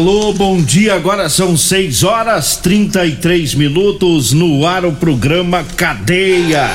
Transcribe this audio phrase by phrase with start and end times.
[0.00, 0.94] Alô, bom dia.
[0.94, 6.70] Agora são 6 horas 33 minutos no ar o programa Cadeia.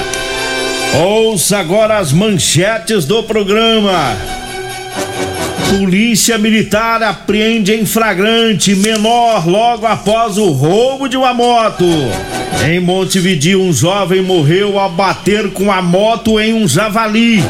[0.93, 4.15] Ouça agora as manchetes do programa.
[5.71, 11.89] Polícia Militar apreende em flagrante menor logo após o roubo de uma moto.
[12.63, 17.43] Em Montevideo, um jovem morreu ao bater com a moto em um javali.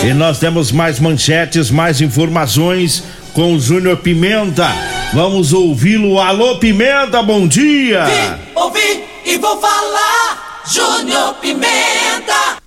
[0.00, 3.02] E nós temos mais manchetes, mais informações
[3.32, 4.97] com o Júnior Pimenta.
[5.12, 6.20] Vamos ouvi-lo.
[6.20, 8.04] Alô, Pimenta, bom dia!
[8.04, 12.58] Vim, ouvi e vou falar, Júnior Pimenta!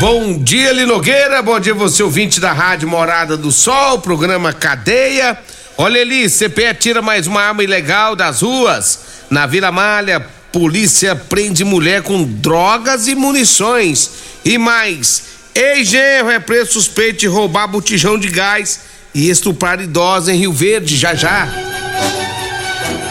[0.00, 1.42] Bom dia, Linogueira.
[1.42, 5.38] Bom dia, você ouvinte da Rádio Morada do Sol, programa Cadeia.
[5.76, 9.00] Olha ali, CPE tira mais uma arma ilegal das ruas.
[9.28, 14.10] Na Vila Malha, polícia prende mulher com drogas e munições.
[14.42, 15.22] E mais,
[15.54, 18.80] ex-genro é preso suspeito de roubar botijão de gás
[19.18, 21.48] e estuprar idosa em Rio Verde, já já.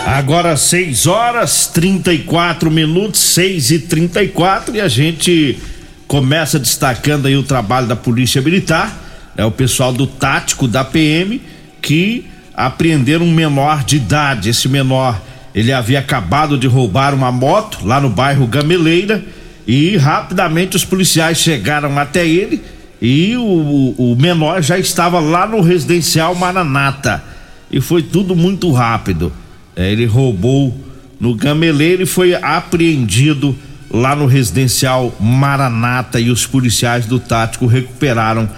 [0.05, 5.59] Agora 6 horas 34 minutos, 6 e 34 e a gente
[6.07, 8.97] começa destacando aí o trabalho da Polícia Militar,
[9.35, 11.41] é o pessoal do tático da PM
[11.81, 12.25] que
[12.55, 14.49] apreenderam um menor de idade.
[14.49, 15.21] Esse menor,
[15.53, 19.25] ele havia acabado de roubar uma moto lá no bairro Gameleira
[19.67, 22.63] e rapidamente os policiais chegaram até ele
[23.01, 27.23] e o, o menor já estava lá no residencial Maranata.
[27.71, 29.31] E foi tudo muito rápido.
[29.75, 30.75] É, ele roubou
[31.19, 33.55] no gameleiro e foi apreendido
[33.91, 36.19] lá no residencial Maranata.
[36.19, 38.49] E os policiais do Tático recuperaram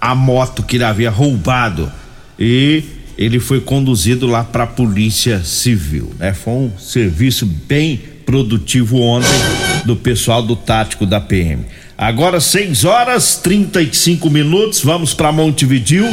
[0.00, 1.90] a moto que ele havia roubado.
[2.38, 2.82] E
[3.16, 6.12] ele foi conduzido lá para a Polícia Civil.
[6.18, 6.34] Né?
[6.34, 9.28] Foi um serviço bem produtivo ontem
[9.84, 11.64] do pessoal do Tático da PM.
[11.96, 16.04] Agora 6 horas 35 minutos, vamos para Montevidil,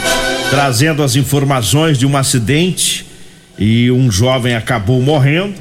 [0.52, 3.04] trazendo as informações de um acidente
[3.58, 5.56] e um jovem acabou morrendo.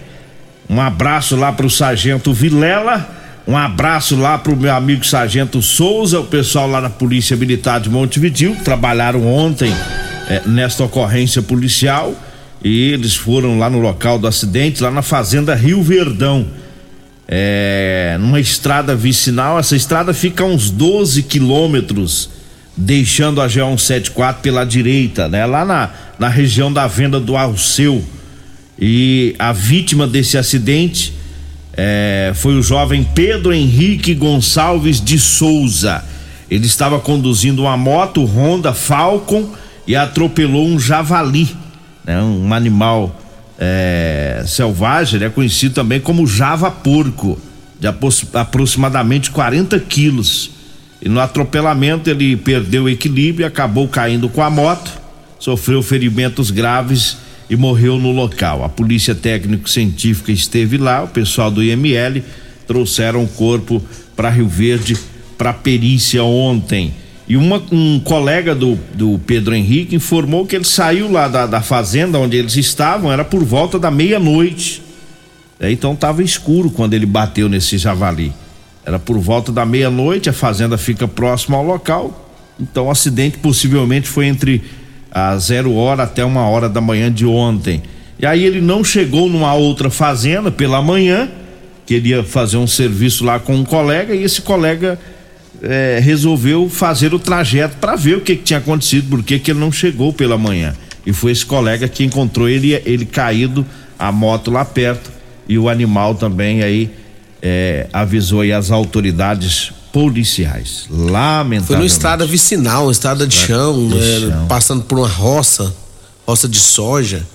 [0.69, 3.09] Um abraço lá para o sargento Vilela,
[3.49, 7.81] um abraço lá para o meu amigo sargento Souza, o pessoal lá da Polícia Militar
[7.81, 9.75] de Montevidil, trabalharam ontem
[10.29, 12.15] eh, nesta ocorrência policial
[12.63, 16.47] e eles foram lá no local do acidente, lá na fazenda Rio Verdão
[17.33, 19.57] é, numa estrada vicinal.
[19.57, 22.29] Essa estrada fica a uns 12 quilômetros,
[22.77, 25.47] deixando a GO 174 pela direita, né?
[25.47, 28.05] Lá na, na região da venda do Alceu.
[28.77, 31.13] E a vítima desse acidente
[31.75, 36.05] é, foi o jovem Pedro Henrique Gonçalves de Souza.
[36.51, 39.49] Ele estava conduzindo uma moto Honda Falcon
[39.87, 41.55] e atropelou um javali,
[42.05, 42.21] né?
[42.21, 43.20] um animal
[43.63, 47.39] é, selvagem, é conhecido também como java porco,
[47.79, 47.87] de
[48.35, 50.51] aproximadamente 40 quilos.
[51.03, 54.91] E no atropelamento ele perdeu o equilíbrio, acabou caindo com a moto,
[55.39, 57.19] sofreu ferimentos graves
[57.49, 58.65] e morreu no local.
[58.65, 62.23] A polícia técnico-científica esteve lá, o pessoal do IML
[62.67, 63.83] trouxeram o corpo
[64.15, 64.97] para Rio Verde
[65.37, 66.95] para perícia ontem.
[67.31, 71.61] E uma, um colega do, do Pedro Henrique informou que ele saiu lá da, da
[71.61, 74.83] fazenda onde eles estavam, era por volta da meia-noite.
[75.61, 78.33] É, então estava escuro quando ele bateu nesse javali.
[78.85, 82.35] Era por volta da meia-noite, a fazenda fica próxima ao local.
[82.59, 84.65] Então o acidente possivelmente foi entre
[85.09, 87.81] a zero hora até uma hora da manhã de ontem.
[88.19, 91.29] E aí ele não chegou numa outra fazenda pela manhã,
[91.87, 94.99] queria fazer um serviço lá com um colega, e esse colega
[95.63, 99.59] é, resolveu fazer o trajeto para ver o que, que, tinha acontecido, por que ele
[99.59, 100.75] não chegou pela manhã.
[101.05, 103.65] E foi esse colega que encontrou ele, ele caído
[103.99, 105.11] a moto lá perto
[105.49, 106.91] e o animal também aí
[107.43, 110.87] é, avisou aí as autoridades policiais.
[110.89, 111.67] Lamentavelmente.
[111.67, 114.47] Foi no estrada vicinal, estrada de chão, de é, chão.
[114.47, 115.75] passando por uma roça,
[116.27, 117.27] roça de soja.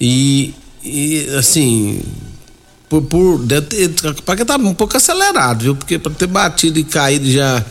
[0.00, 2.00] E, e assim,
[2.88, 3.40] por, por
[4.24, 5.76] para que tá um pouco acelerado, viu?
[5.76, 7.64] Porque para ter batido e caído e já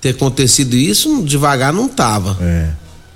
[0.00, 2.36] ter acontecido isso, devagar não tava.
[2.40, 2.70] É.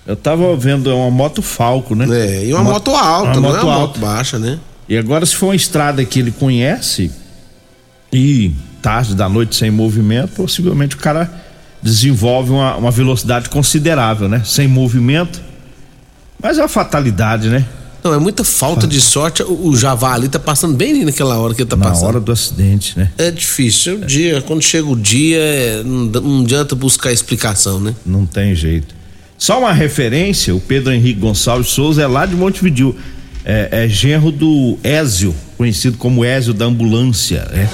[0.06, 2.06] Eu tava vendo é uma moto Falco, né?
[2.10, 3.86] É, e uma, moto, alta, uma não moto é uma alta.
[3.86, 4.58] moto baixa, né?
[4.88, 7.10] E agora, se for uma estrada que ele conhece
[8.12, 11.28] e tarde da noite sem movimento, possivelmente o cara
[11.82, 14.42] desenvolve uma, uma velocidade considerável, né?
[14.44, 15.40] Sem movimento.
[16.40, 17.64] Mas é uma fatalidade, né?
[18.02, 19.42] Não, é muita falta de sorte.
[19.42, 22.06] O, o javali tá passando bem ali naquela hora que ele tá Na passando.
[22.08, 23.10] hora do acidente, né?
[23.18, 23.96] É difícil.
[23.96, 27.94] O dia, quando chega o dia, é, não, adianta buscar explicação, né?
[28.04, 28.94] Não tem jeito.
[29.38, 32.96] Só uma referência, o Pedro Henrique Gonçalves Souza é lá de Montevidil.
[33.44, 37.68] É, é genro do Ézio, conhecido como Ézio da ambulância, né?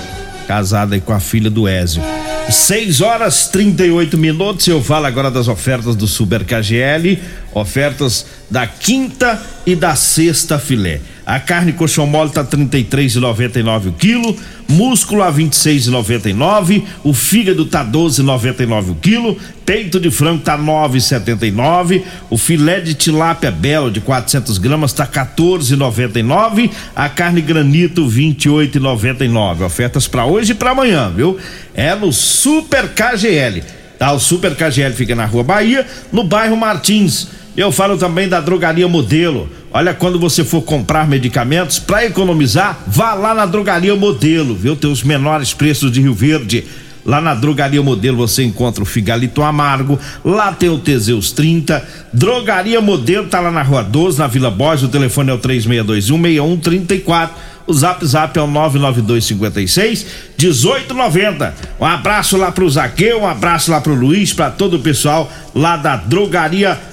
[0.46, 2.02] Casado aí com a filha do Ézio.
[2.50, 4.66] 6 horas 38 minutos.
[4.66, 7.19] Eu falo agora das ofertas do Super KGL,
[7.54, 11.00] ofertas da quinta e da sexta filé.
[11.25, 14.37] A carne coxão mole tá 33,99 o quilo,
[14.69, 22.37] músculo a 26,99, o fígado tá 12,99 o quilo, peito de frango tá 9,79, o
[22.37, 29.64] filé de tilápia belo de 400 gramas tá 14,99, a carne granito 28,99.
[29.64, 31.38] Ofertas para hoje e para amanhã, viu?
[31.72, 33.62] É no Super KGL.
[33.96, 34.10] Tá?
[34.12, 37.28] O Super KGL fica na Rua Bahia, no bairro Martins.
[37.54, 39.49] Eu falo também da Drogaria Modelo.
[39.70, 44.75] Olha, quando você for comprar medicamentos, para economizar, vá lá na Drogaria Modelo, viu?
[44.75, 46.64] Tem os menores preços de Rio Verde.
[47.04, 51.87] Lá na Drogaria Modelo você encontra o Figalito Amargo, lá tem o Teseus 30.
[52.12, 57.31] Drogaria Modelo tá lá na Rua 12, na Vila Borges, o telefone é o 3621-6134.
[57.66, 60.06] O zap zap é o 99256
[60.38, 61.55] 1890.
[61.81, 65.76] Um abraço lá pro Zaqueu, um abraço lá pro Luiz, pra todo o pessoal lá
[65.76, 66.92] da Drogaria Modelo.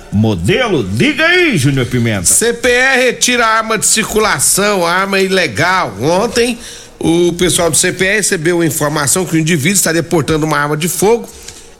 [0.83, 2.25] Diga aí, Júnior Pimenta.
[2.25, 5.95] CPE retira arma de circulação, arma ilegal.
[6.01, 6.57] Ontem,
[7.00, 10.89] o pessoal do CPE recebeu a informação que o indivíduo está deportando uma arma de
[10.89, 11.29] fogo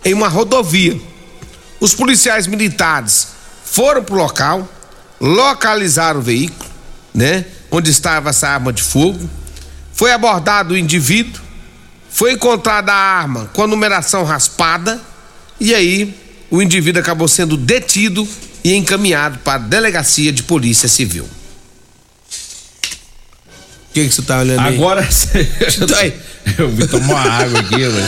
[0.06, 1.00] em uma rodovia.
[1.80, 3.30] Os policiais militares
[3.66, 4.68] foram pro local,
[5.20, 6.70] localizaram o veículo,
[7.14, 7.46] né?
[7.72, 9.30] Onde estava essa arma de fogo.
[9.94, 11.42] Foi abordado o indivíduo,
[12.10, 15.00] foi encontrada a arma com a numeração raspada,
[15.60, 16.16] e aí
[16.52, 18.28] o indivíduo acabou sendo detido
[18.64, 21.24] e encaminhado para a delegacia de polícia civil.
[23.90, 24.76] O que que você tá olhando aí?
[24.76, 25.02] Agora
[25.98, 26.14] Aí.
[26.58, 28.08] eu vim tomar uma água aqui, velho.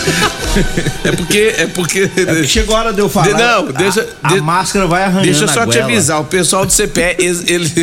[1.04, 3.30] É porque é porque É Chegou a hora de eu falar.
[3.38, 6.26] Não, deixa- a, a de- máscara vai arranhando Deixa eu só a te avisar, o
[6.26, 7.16] pessoal do CPE,
[7.48, 7.80] eles,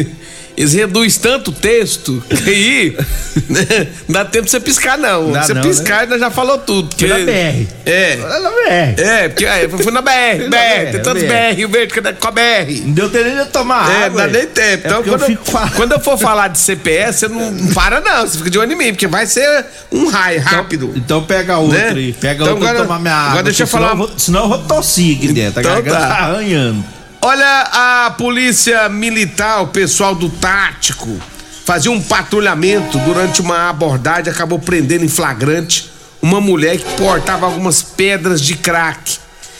[0.58, 2.96] eles reduz tanto o texto que aí
[3.48, 5.30] né, não dá tempo de você piscar, não.
[5.32, 6.94] Dá você não, piscar, nós já falou tudo.
[6.98, 7.66] Foi porque- na BR.
[7.86, 8.16] É.
[8.16, 9.00] Foi na BR.
[9.02, 11.54] É, porque aí, eu fui na BR, Fui na BR, tem tantos BR.
[11.56, 12.82] Rio Verde, com a BR?
[12.84, 14.22] Não deu tempo de eu tomar É, água.
[14.26, 14.82] não dá nem tempo.
[14.86, 18.00] Então, é porque quando, eu eu, quando eu for falar de CPS, você não para,
[18.00, 18.26] não.
[18.26, 20.92] Você fica de olho em mim, porque vai ser um raio rápido.
[20.96, 21.90] Então pega outro Né?
[21.94, 22.12] aí.
[22.12, 23.30] Pega Então outro pra agora- tomar minha água.
[23.30, 25.60] agora deixa eu senão falar- vou- senão eu vou tossir aqui dentro.
[25.60, 26.08] Então a garganta tá.
[26.08, 26.84] tá arranhando.
[27.20, 27.62] Olha,
[28.06, 31.20] a polícia militar, o pessoal do tático,
[31.64, 35.90] fazia um patrulhamento durante uma abordagem, acabou prendendo em flagrante
[36.22, 39.18] uma mulher que portava algumas pedras de crack.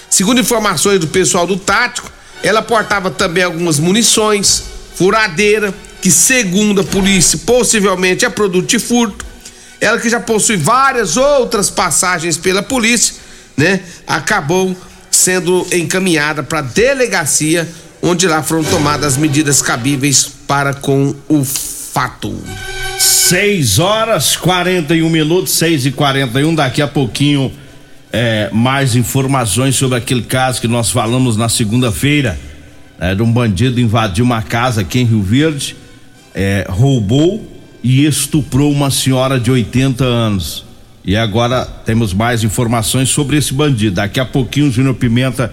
[0.08, 2.08] Segundo informações do pessoal do tático,
[2.44, 4.62] ela portava também algumas munições,
[4.94, 9.26] furadeira, que segundo a polícia possivelmente é produto de furto.
[9.80, 13.16] Ela que já possui várias outras passagens pela polícia,
[13.56, 13.80] né?
[14.06, 14.76] Acabou
[15.18, 17.68] sendo encaminhada para delegacia,
[18.00, 22.34] onde lá foram tomadas medidas cabíveis para com o fato.
[22.98, 27.52] 6 horas 41 minutos, 6 e 41 Daqui a pouquinho,
[28.12, 32.38] é, mais informações sobre aquele caso que nós falamos na segunda-feira.
[33.00, 35.76] É, de um bandido invadiu uma casa aqui em Rio Verde,
[36.34, 37.46] é, roubou
[37.82, 40.67] e estuprou uma senhora de 80 anos.
[41.08, 43.94] E agora temos mais informações sobre esse bandido.
[43.94, 45.50] Daqui a pouquinho o Júnior Pimenta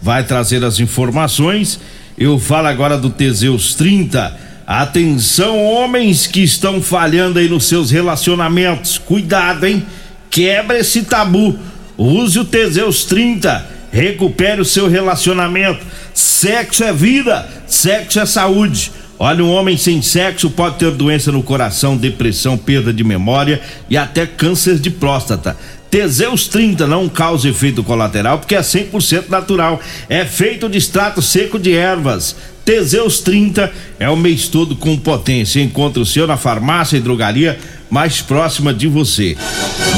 [0.00, 1.80] vai trazer as informações.
[2.16, 4.38] Eu falo agora do Teseus 30.
[4.64, 8.96] Atenção, homens que estão falhando aí nos seus relacionamentos.
[8.96, 9.84] Cuidado, hein?
[10.30, 11.58] Quebra esse tabu.
[11.98, 13.66] Use o Teseus 30.
[13.90, 15.84] Recupere o seu relacionamento.
[16.14, 18.92] Sexo é vida, sexo é saúde.
[19.18, 23.96] Olha, um homem sem sexo pode ter doença no coração, depressão, perda de memória e
[23.96, 25.56] até câncer de próstata.
[25.92, 29.78] Teseus 30 não causa efeito colateral porque é 100% natural.
[30.08, 32.34] É feito de extrato seco de ervas.
[32.64, 35.60] Teseus 30 é o mês todo com potência.
[35.60, 37.58] Encontra o seu na farmácia e drogaria
[37.92, 39.36] mais próxima de você.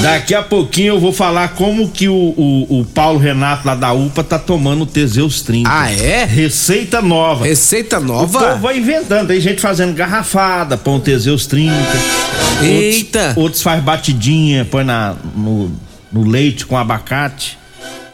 [0.03, 3.93] Daqui a pouquinho eu vou falar como que o, o, o Paulo Renato lá da
[3.93, 5.71] UPA tá tomando o Teseus 30.
[5.73, 6.25] Ah, é?
[6.25, 7.45] Receita nova.
[7.45, 8.41] Receita O nova?
[8.41, 11.73] povo vai inventando, tem gente fazendo garrafada, põe o Teseus 30.
[12.65, 13.19] Eita.
[13.21, 15.71] Outros, outros faz batidinha, põe na, no,
[16.13, 17.57] no leite com abacate.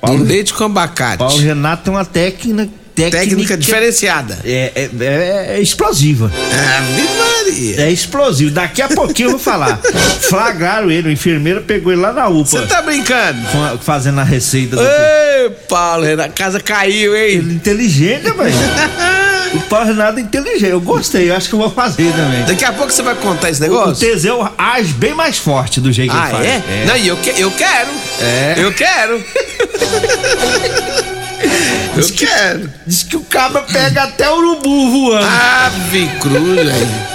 [0.02, 1.16] Um Paulo, leite com abacate.
[1.16, 2.79] Paulo Renato tem uma técnica.
[3.08, 4.38] Técnica, Técnica diferenciada.
[4.44, 6.30] É, é, é- é explosiva.
[6.78, 7.80] Ave Maria.
[7.82, 8.50] É explosivo.
[8.50, 9.78] Daqui a pouquinho eu vou falar.
[10.20, 12.44] Flagraram ele, o enfermeiro pegou ele lá na UPA.
[12.60, 13.40] Você tá brincando?
[13.56, 14.82] a- Fazendo a receita do.
[14.82, 17.22] Ei, Paulo, a casa caiu, hein?
[17.38, 18.54] Ele é inteligente, velho.
[19.54, 20.70] o Paulo Renato é inteligente.
[20.70, 22.44] Eu gostei, eu acho que eu vou fazer também.
[22.44, 23.96] Daqui a pouco você vai contar esse O negócio?
[24.08, 26.60] Teseu age bem mais forte do jeito Ah, que ele é?
[26.60, 26.86] faz.
[26.88, 27.90] Não, e eu, que- eu quero.
[28.20, 28.54] É.
[28.58, 29.24] Eu quero.
[31.96, 32.70] eu quero.
[32.86, 35.26] Diz que o cabra pega até urubu voando.
[35.26, 37.10] Ave cruz, velho.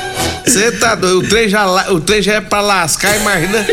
[0.46, 1.26] Você tá doido?
[1.26, 3.66] O trem, já, la- o trem já é pra lascar, imagina.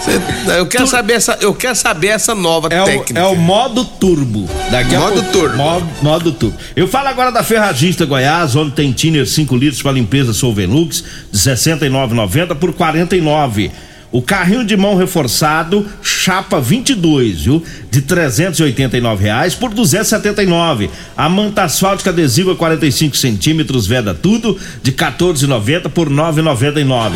[0.00, 3.20] Cê- eu, quero saber essa, eu quero saber essa nova É o, técnica.
[3.20, 4.48] é o modo turbo.
[4.70, 5.56] Daqui Modo pouco- turbo.
[5.56, 6.56] Modo, modo turbo.
[6.74, 11.38] Eu falo agora da Ferragista Goiás, onde tem tiner 5 litros para limpeza Solvenux de
[11.48, 13.70] R$ 69,90 por R$ 49.
[14.12, 17.62] O carrinho de mão reforçado, chapa 22, viu?
[17.90, 20.88] De 389 reais por 279.
[21.16, 27.12] A manta asfáltica adesiva 45 centímetros, veda tudo, de 14,90 por 9,99.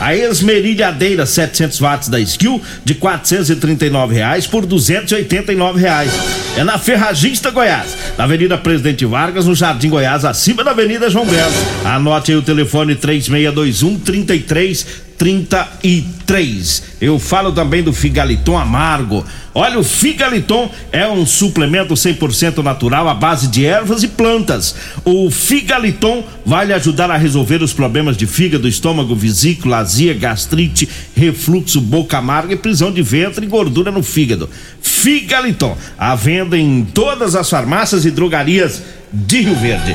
[0.00, 6.12] A esmerilhadeira 700 watts da Skill de 439 reais por 289 reais.
[6.56, 11.24] É na Ferragista Goiás, na Avenida Presidente Vargas, no Jardim Goiás, acima da Avenida João
[11.24, 11.54] Belo.
[11.84, 16.82] Anote aí o telefone 3621 33 33.
[17.00, 19.24] Eu falo também do Figaliton Amargo.
[19.54, 24.74] Olha, o Figaliton é um suplemento 100% natural à base de ervas e plantas.
[25.04, 30.88] O Figaliton vai lhe ajudar a resolver os problemas de fígado, estômago, vesícula, azia, gastrite,
[31.14, 34.48] refluxo, boca amarga e prisão de ventre e gordura no fígado.
[34.80, 39.94] Figaliton, à venda em todas as farmácias e drogarias de Rio Verde.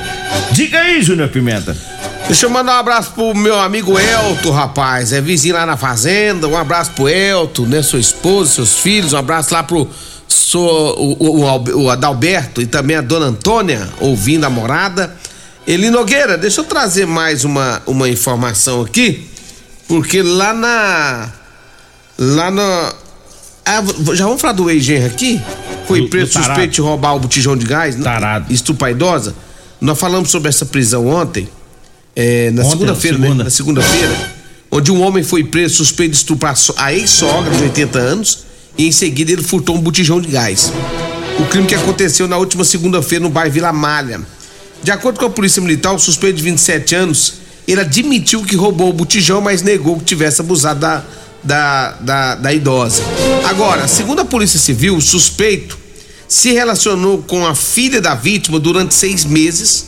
[0.51, 1.75] Diga aí, Júnior Pimenta.
[2.27, 5.13] Deixa eu mandar um abraço pro meu amigo Elton, rapaz.
[5.13, 6.45] É vizinho lá na fazenda.
[6.47, 7.81] Um abraço pro Elton, né?
[7.81, 9.13] Sua esposa, seus filhos.
[9.13, 9.89] Um abraço lá pro
[10.27, 15.15] so, o, o, o Albe- o Adalberto e também a dona Antônia, ouvindo a morada.
[15.65, 19.25] Eli Nogueira, deixa eu trazer mais uma, uma informação aqui.
[19.87, 21.29] Porque lá na.
[22.17, 22.93] Lá na.
[23.65, 23.81] Ah,
[24.13, 25.41] já vamos falar do ex aqui?
[25.87, 27.95] Foi Do- preso do suspeito de roubar o botijão de gás?
[27.95, 28.03] né?
[28.03, 28.51] Tarado.
[28.53, 29.33] Estupra idosa.
[29.79, 31.47] Nós falamos sobre essa prisão ontem.
[32.19, 33.27] É, na segunda-feira, né?
[33.27, 33.43] segunda.
[33.43, 34.31] Na segunda-feira.
[34.71, 38.39] Onde um homem foi preso suspeito de estuprar a ex-sogra de 80 anos.
[38.75, 40.73] E em seguida ele furtou um botijão de gás.
[41.39, 44.21] O crime que aconteceu na última segunda-feira no bairro Vila Malha.
[44.81, 47.35] De acordo com a polícia militar, o suspeito de 27 anos,
[47.67, 51.03] ele admitiu que roubou o botijão, mas negou que tivesse abusado da,
[51.43, 53.03] da, da, da idosa.
[53.45, 55.77] Agora, segundo a polícia civil, o suspeito
[56.27, 59.85] se relacionou com a filha da vítima durante seis meses.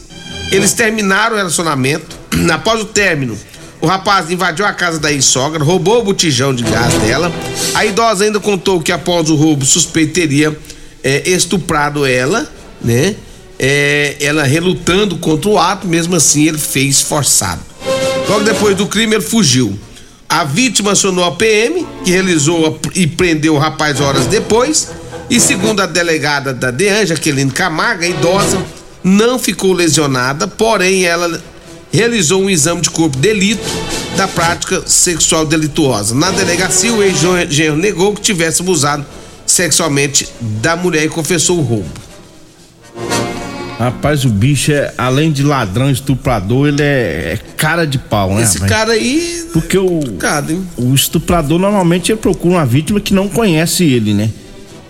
[0.51, 2.18] Eles terminaram o relacionamento.
[2.51, 3.37] Após o término,
[3.81, 7.31] o rapaz invadiu a casa da ex-sogra, roubou o botijão de gás dela.
[7.73, 10.57] A idosa ainda contou que após o roubo, o suspeito teria
[11.03, 12.49] é, estuprado ela,
[12.81, 13.15] né?
[13.57, 17.61] É, ela relutando contra o ato, mesmo assim ele fez forçado.
[18.27, 19.77] Logo depois do crime, ele fugiu.
[20.27, 24.89] A vítima acionou a PM, que realizou e prendeu o rapaz horas depois.
[25.29, 28.63] E segundo a delegada da DEAN, Jaqueline Camargo, a idosa
[29.03, 31.41] não ficou lesionada, porém ela
[31.91, 33.63] realizou um exame de corpo de delito
[34.15, 36.13] da prática sexual delituosa.
[36.15, 39.05] Na delegacia, o ex-genro negou que tivesse abusado
[39.45, 41.89] sexualmente da mulher e confessou o roubo.
[43.79, 48.43] Rapaz, o bicho é, além de ladrão, estuprador, ele é, é cara de pau, né?
[48.43, 49.47] Esse cara aí.
[49.53, 50.01] Porque o,
[50.75, 54.29] o estuprador normalmente ele procura uma vítima que não conhece ele, né?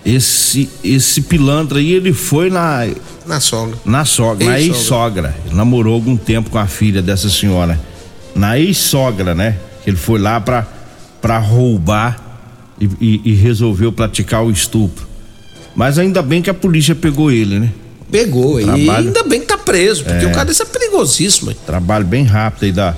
[0.03, 2.87] Esse, esse pilantra aí, ele foi na,
[3.29, 3.77] Na sogra.
[3.85, 5.35] na sogra, na Ex-sogra.
[5.45, 7.79] Ele namorou algum tempo com a filha dessa senhora.
[8.35, 9.55] Na ex-sogra, né?
[9.85, 10.67] Ele foi lá pra,
[11.21, 12.19] pra roubar
[12.81, 15.07] e, e- e resolveu praticar o estupro.
[15.75, 17.71] Mas ainda bem que a polícia pegou ele, né?
[18.11, 19.07] Pegou, e Trabalho.
[19.07, 21.51] ainda bem que tá preso, porque o cara desse é perigosíssimo.
[21.51, 21.57] hein?
[21.65, 22.95] Trabalho bem rápido aí da,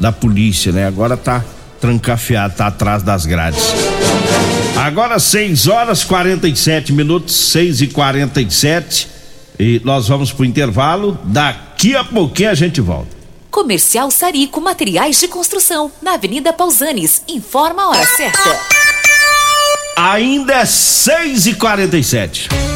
[0.00, 0.86] da polícia, né?
[0.86, 1.44] Agora tá
[1.80, 3.62] trancafiado, tá atrás das grades.
[4.76, 9.15] Agora 6 horas 47 minutos, 6 e 47 e
[9.84, 11.18] nós vamos pro intervalo.
[11.24, 13.16] Daqui a pouquinho a gente volta.
[13.50, 17.22] Comercial Sarico Materiais de Construção, na Avenida Pausanes.
[17.26, 18.60] Informa a hora certa.
[19.96, 22.75] Ainda é 6 e 47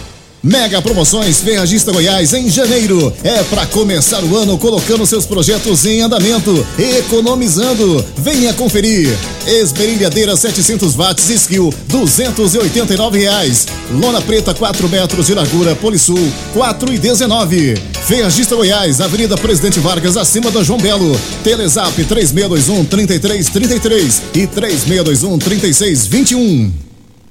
[0.43, 3.13] Mega Promoções Ferragista Goiás em janeiro.
[3.23, 8.03] É para começar o ano colocando seus projetos em andamento, economizando.
[8.17, 9.15] Venha conferir.
[9.45, 13.67] Esmerilhadeira 700 watts Skill, 289 reais.
[13.91, 17.75] Lona preta 4 metros de largura Polisul, 4 e 19.
[18.07, 21.19] Ferragista Goiás, Avenida Presidente Vargas, acima da João Belo.
[21.43, 26.90] Telezap 3621 3333 e 3621 3621.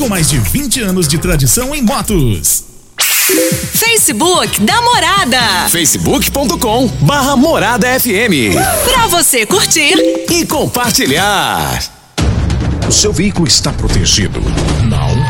[0.00, 2.64] com mais de 20 anos de tradição em motos.
[2.96, 5.68] Facebook da Morada.
[5.68, 8.56] facebook.com barra Morada FM.
[8.90, 9.92] Pra você curtir
[10.30, 11.84] e compartilhar.
[12.88, 14.40] O seu veículo está protegido?
[14.88, 15.29] Não?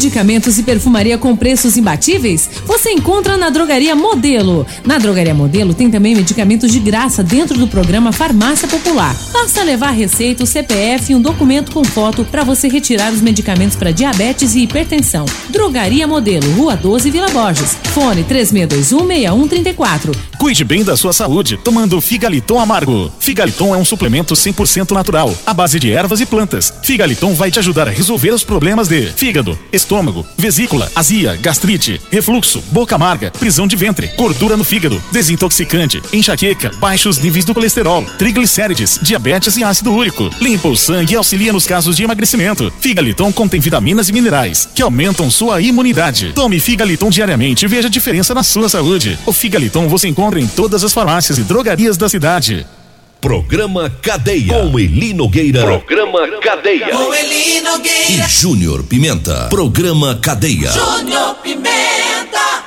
[0.00, 2.48] Medicamentos e perfumaria com preços imbatíveis?
[2.64, 4.66] Você encontra na Drogaria Modelo.
[4.82, 9.14] Na Drogaria Modelo tem também medicamentos de graça dentro do programa Farmácia Popular.
[9.30, 13.76] Basta levar receita, o CPF e um documento com foto para você retirar os medicamentos
[13.76, 15.26] para diabetes e hipertensão.
[15.50, 17.76] Drogaria Modelo, Rua 12, Vila Borges.
[17.92, 20.16] Fone 36216134.
[20.38, 23.12] Cuide bem da sua saúde tomando Figaliton Amargo.
[23.20, 26.72] Figaliton é um suplemento 100% natural, à base de ervas e plantas.
[26.82, 29.89] Figaliton vai te ajudar a resolver os problemas de fígado, estômago,
[30.36, 37.18] vesícula, azia, gastrite, refluxo, boca amarga, prisão de ventre, gordura no fígado, desintoxicante, enxaqueca, baixos
[37.18, 40.30] níveis do colesterol, triglicérides, diabetes e ácido úrico.
[40.40, 42.72] Limpa o sangue e auxilia nos casos de emagrecimento.
[42.80, 46.32] Figaliton contém vitaminas e minerais que aumentam sua imunidade.
[46.34, 49.18] Tome Figaliton diariamente e veja a diferença na sua saúde.
[49.26, 52.66] O Figaliton você encontra em todas as farmácias e drogarias da cidade.
[53.20, 54.54] Programa Cadeia.
[54.54, 55.60] Com Eli Nogueira.
[55.60, 56.88] Programa Cadeia.
[56.88, 58.10] Com Eli Nogueira.
[58.26, 59.46] E Júnior Pimenta.
[59.50, 60.70] Programa Cadeia.
[60.72, 62.64] Júnior Pimenta.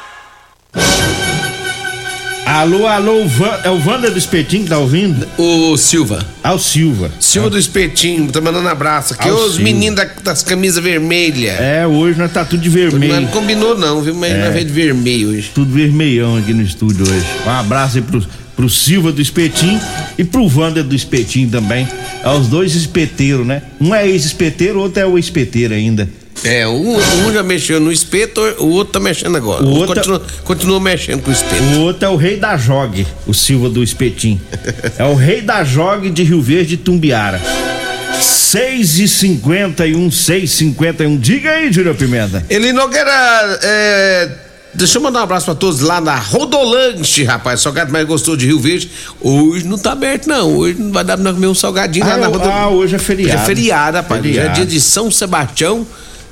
[2.45, 5.25] Alô, alô, Van, é o Wander do Espetinho que tá ouvindo?
[5.39, 6.23] O Silva.
[6.43, 7.09] Ah, o Silva.
[7.19, 9.27] Silva do Espetinho, tá mandando abraço aqui.
[9.29, 11.59] Ah, Os meninos da- das camisas vermelhas.
[11.59, 13.21] É, hoje nós tá tudo de vermelho.
[13.21, 14.13] Não combinou não, viu?
[14.13, 14.43] Mas É.
[14.43, 15.49] nós veio de vermelho hoje.
[15.55, 17.25] Tudo vermelhão aqui no estúdio hoje.
[17.45, 18.23] Um abraço aí pro,
[18.55, 19.79] pro Silva do Espetinho
[20.17, 21.87] e pro Wander do Espetinho também.
[22.23, 23.61] É os dois espeteiros, né?
[23.79, 26.07] Um é ex-espeteiro, o outro é o espeteiro ainda.
[26.43, 29.63] É, um, um já mexeu no espeto, o outro tá mexendo agora.
[29.63, 31.63] O outro- continua, continua mexendo com o espeto.
[31.63, 34.41] O outro é o rei da jogue, o Silva do Espetinho.
[34.97, 37.41] é o rei da jogue de Rio Verde e Tumbiara.
[38.21, 41.17] 6 e 51, 6 e 51.
[41.17, 42.45] Diga aí, Júnior Pimenta.
[42.49, 44.29] Eli Nogueira, é,
[44.75, 47.61] deixa eu mandar um abraço pra todos lá na Rodolanche, rapaz.
[47.61, 48.89] Salgado mais gostoso de Rio Verde.
[49.21, 50.55] Hoje não tá aberto, não.
[50.57, 52.57] Hoje não vai dar pra comer um salgadinho lá Ah, na eu- Rodolanche.
[52.59, 53.41] ah, hoje é feriado.
[53.41, 54.21] É feriado, rapaz.
[54.21, 54.55] Hoje é Feriado.
[54.55, 55.85] dia de São Sebastião,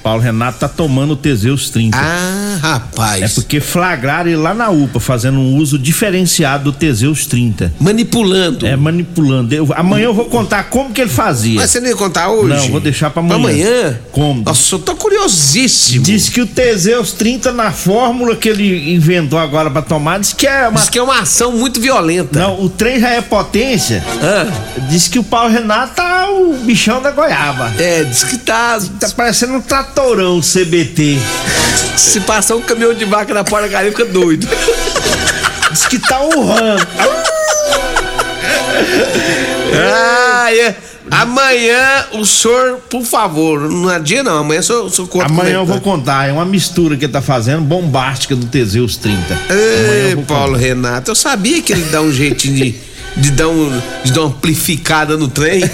[0.03, 1.97] Paulo Renato, tá tomando o Teseus 30.
[1.97, 3.21] Ah, rapaz.
[3.23, 7.73] É porque flagraram ele lá na UPA fazendo um uso diferenciado do Teseus 30.
[7.79, 8.65] Manipulando.
[8.65, 9.53] É, manipulando.
[9.53, 11.55] Eu- amanhã eu vou contar como que ele fazia.
[11.59, 12.47] Mas você nem ia contar hoje?
[12.55, 13.39] Não, vou deixar pra amanhã.
[13.41, 13.99] Pra amanhã?
[14.11, 14.43] Como?
[14.43, 16.03] Nossa, eu tô curiosíssimo.
[16.03, 20.47] Diz que o Teseus 30 na fórmula que ele inventou agora pra tomar, diz que
[20.47, 20.79] é uma.
[20.79, 22.39] Diz que é uma ação muito violenta.
[22.39, 24.03] Não, o trem já é potência.
[24.89, 27.71] Diz que o Paulo Renato tá o bichão da goiaba.
[27.77, 28.79] É, diz que tá.
[28.99, 31.19] Tá parecendo um tratorão CBT.
[31.97, 34.47] Se passar um caminhão de vaca na porta da galinha, fica doido.
[35.71, 36.87] Diz que tá urrando.
[39.75, 40.75] ah, é.
[41.11, 45.25] Amanhã o senhor, por favor, não é dia não, amanhã o senhor, o senhor conta
[45.25, 45.71] é Amanhã que eu tá.
[45.73, 49.17] vou contar, é uma mistura que ele tá fazendo, bombástica do Teseus 30.
[49.49, 52.75] Ei, Paulo Renato, eu sabia que ele dá um jeitinho de,
[53.17, 55.63] de, dar, um, de dar uma amplificada no trem.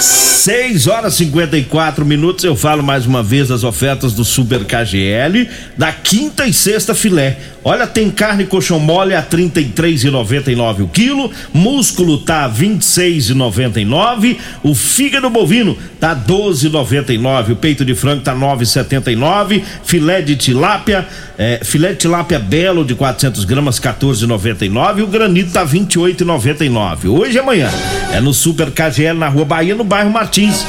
[0.00, 2.44] 6 horas e 54 minutos.
[2.44, 7.38] Eu falo mais uma vez das ofertas do Super KGL da quinta e sexta filé.
[7.62, 14.74] Olha, tem carne coxão mole a R$ 33,99 o quilo, músculo tá a 26,99, o
[14.74, 21.90] fígado bovino tá 12,99, o peito de frango tá 9,79, filé de tilápia, eh, filé
[21.90, 27.10] de tilápia belo de 400 gramas 14,99 e o granito tá 28,99.
[27.10, 27.70] Hoje e amanhã
[28.10, 30.64] é no Super KGL na Rua Bahia, no bairro Martins.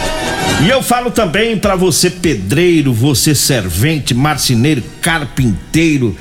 [0.66, 6.18] E eu falo também para você pedreiro, você servente, marceneiro, carpinteiro,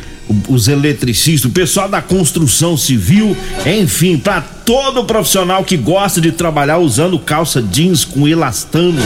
[0.48, 3.36] os eletricistas, o pessoal da construção civil,
[3.66, 9.02] enfim, para todo profissional que gosta de trabalhar usando calça jeans com elastano,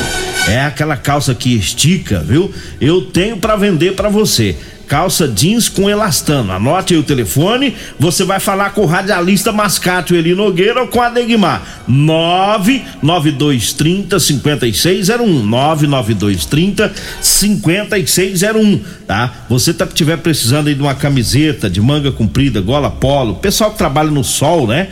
[0.49, 2.53] é aquela calça que estica, viu?
[2.81, 4.57] Eu tenho para vender para você.
[4.87, 6.53] Calça jeans com elastano.
[6.53, 7.75] Anote aí o telefone.
[7.99, 11.63] Você vai falar com o radialista Mascate, Eli Nogueira ou com a Degmar.
[11.89, 15.43] 99230 5601.
[15.45, 18.81] 99230 5601.
[19.07, 19.33] Tá?
[19.49, 23.79] Você tá, tiver precisando aí de uma camiseta de manga comprida, gola polo, pessoal que
[23.79, 24.89] trabalha no sol, né?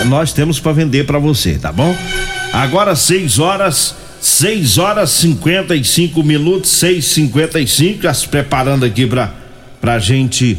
[0.00, 1.96] É, nós temos para vender para você, tá bom?
[2.52, 9.32] Agora 6 horas 6 horas 55 minutos, 6 55 já se preparando aqui pra,
[9.80, 10.58] pra gente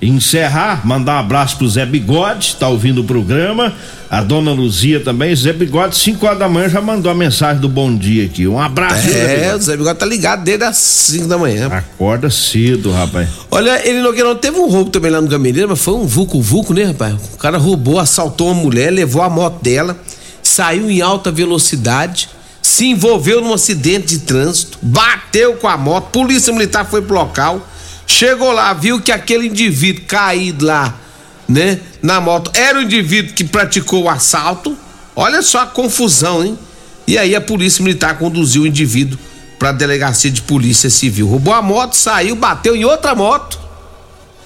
[0.00, 3.72] encerrar, mandar um abraço pro Zé Bigode, tá ouvindo o programa,
[4.10, 7.68] a dona Luzia também, Zé Bigode, 5 horas da manhã já mandou a mensagem do
[7.68, 9.08] bom dia aqui, um abraço.
[9.08, 9.56] Zé É, Bigode.
[9.56, 11.68] o Zé Bigode tá ligado desde as 5 da manhã.
[11.68, 13.28] Acorda cedo, rapaz.
[13.50, 16.84] Olha, ele Nogueira, teve um roubo também lá no Gameleira, mas foi um vulco-vulco, né,
[16.84, 17.14] rapaz?
[17.34, 19.98] O cara roubou, assaltou uma mulher, levou a moto dela,
[20.42, 22.28] saiu em alta velocidade,
[22.66, 27.66] se envolveu num acidente de trânsito, bateu com a moto, polícia militar foi pro local,
[28.06, 30.98] chegou lá, viu que aquele indivíduo caído lá,
[31.48, 34.76] né, na moto, era o indivíduo que praticou o assalto.
[35.14, 36.58] Olha só a confusão, hein?
[37.06, 39.16] E aí a polícia militar conduziu o indivíduo
[39.60, 41.28] pra delegacia de polícia civil.
[41.28, 43.60] Roubou a moto, saiu, bateu em outra moto.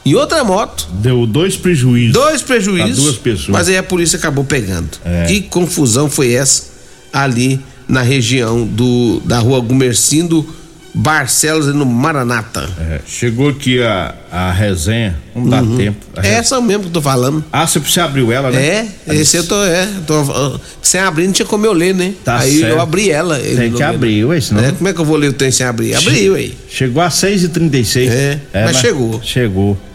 [0.04, 0.86] Em outra moto.
[0.92, 2.12] Deu dois prejuízos.
[2.12, 3.02] Dois prejuízos.
[3.02, 3.48] Duas pessoas.
[3.48, 4.90] Mas aí a polícia acabou pegando.
[5.04, 5.24] É.
[5.24, 6.64] Que confusão foi essa
[7.12, 10.46] ali na região do da rua Gumercindo
[10.92, 12.68] Barcelos e no Maranata.
[12.80, 15.76] É, chegou aqui a, a resenha, não dá Uhum.
[15.76, 15.98] tempo.
[16.16, 16.38] A É resenha.
[16.40, 17.44] essa mesmo que eu tô falando.
[17.52, 18.88] Ah, você, abriu ela, né?
[19.06, 22.12] É, esse eu tô, é, tô, sem abrir não tinha como eu ler, né?
[22.24, 22.72] Tá Aí certo.
[22.72, 23.38] eu abri ela.
[23.38, 24.64] Tem que não- abrir, ué, senão.
[24.64, 25.94] É, como é que eu vou ler o trem sem abrir?
[25.94, 26.50] Abri, ué.
[26.68, 28.08] Chegou a 6h36.
[28.10, 29.20] É, mas chegou.
[29.22, 29.78] Chegou.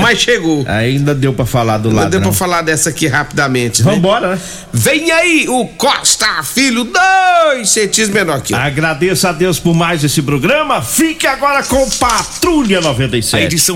[0.00, 0.64] Mas chegou.
[0.68, 2.10] Ainda deu pra falar do Ainda lado.
[2.10, 3.92] deu pra falar dessa aqui rapidamente, né?
[3.92, 4.40] Vambora, né?
[4.72, 8.58] Vem aí o Costa Filho, dois centímetros menor que eu.
[8.58, 10.80] Agradeço a Deus por mais esse programa.
[10.82, 13.36] Fique agora com Patrulha 97.
[13.42, 13.62] A edição